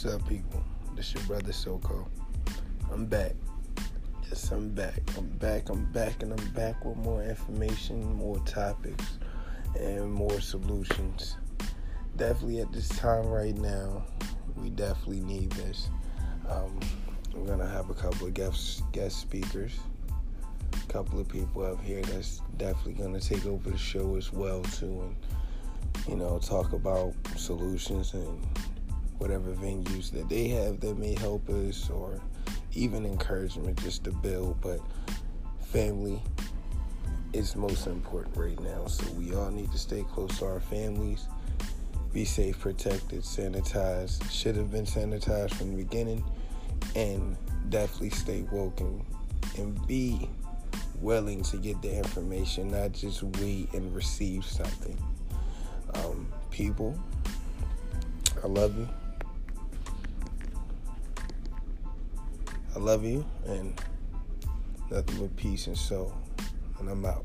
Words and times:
What's 0.00 0.14
up, 0.14 0.28
people? 0.28 0.62
This 0.94 1.12
your 1.12 1.24
brother 1.24 1.52
Soko. 1.52 2.08
I'm 2.92 3.06
back. 3.06 3.32
Yes, 4.28 4.48
I'm 4.52 4.68
back. 4.68 5.00
I'm 5.16 5.26
back. 5.26 5.70
I'm 5.70 5.86
back, 5.86 6.22
and 6.22 6.32
I'm 6.32 6.50
back 6.50 6.84
with 6.84 6.98
more 6.98 7.24
information, 7.24 8.14
more 8.14 8.38
topics, 8.44 9.18
and 9.76 10.08
more 10.08 10.40
solutions. 10.40 11.34
Definitely 12.16 12.60
at 12.60 12.72
this 12.72 12.88
time 12.90 13.26
right 13.26 13.56
now, 13.56 14.04
we 14.54 14.70
definitely 14.70 15.18
need 15.18 15.50
this. 15.50 15.90
Um, 16.48 16.78
we're 17.34 17.48
gonna 17.48 17.68
have 17.68 17.90
a 17.90 17.94
couple 17.94 18.28
of 18.28 18.34
guest 18.34 18.84
guest 18.92 19.18
speakers, 19.18 19.80
a 20.74 20.92
couple 20.92 21.18
of 21.18 21.28
people 21.28 21.64
up 21.64 21.82
here 21.82 22.02
that's 22.02 22.40
definitely 22.56 22.92
gonna 22.92 23.18
take 23.18 23.44
over 23.46 23.68
the 23.68 23.76
show 23.76 24.14
as 24.14 24.32
well 24.32 24.62
too, 24.62 25.10
and 25.10 25.16
you 26.08 26.14
know 26.14 26.38
talk 26.38 26.72
about 26.72 27.14
solutions 27.36 28.14
and 28.14 28.46
whatever 29.18 29.52
venues 29.52 30.10
that 30.12 30.28
they 30.28 30.48
have 30.48 30.80
that 30.80 30.96
may 30.96 31.14
help 31.14 31.48
us 31.48 31.90
or 31.90 32.20
even 32.74 33.04
encouragement 33.04 33.80
just 33.82 34.04
to 34.04 34.12
build. 34.12 34.60
But 34.60 34.80
family 35.66 36.22
is 37.32 37.56
most 37.56 37.86
important 37.86 38.36
right 38.36 38.60
now. 38.60 38.86
So 38.86 39.10
we 39.12 39.34
all 39.34 39.50
need 39.50 39.70
to 39.72 39.78
stay 39.78 40.04
close 40.12 40.38
to 40.38 40.46
our 40.46 40.60
families, 40.60 41.26
be 42.12 42.24
safe, 42.24 42.58
protected, 42.58 43.22
sanitized. 43.22 44.30
Should 44.30 44.56
have 44.56 44.70
been 44.70 44.86
sanitized 44.86 45.54
from 45.54 45.76
the 45.76 45.82
beginning, 45.82 46.24
and 46.96 47.36
definitely 47.68 48.10
stay 48.10 48.42
woke 48.50 48.80
and, 48.80 49.04
and 49.58 49.86
be 49.86 50.28
willing 51.00 51.42
to 51.42 51.56
get 51.58 51.80
the 51.82 51.96
information, 51.96 52.68
not 52.68 52.92
just 52.92 53.22
wait 53.22 53.72
and 53.74 53.94
receive 53.94 54.44
something. 54.44 54.96
Um, 55.94 56.28
people, 56.50 56.98
I 58.42 58.46
love 58.46 58.76
you. 58.76 58.88
I 62.78 62.80
love 62.80 63.04
you 63.04 63.26
and 63.44 63.76
nothing 64.88 65.18
but 65.18 65.34
peace 65.34 65.66
and 65.66 65.76
soul. 65.76 66.14
And 66.78 66.88
I'm 66.88 67.04
out. 67.04 67.24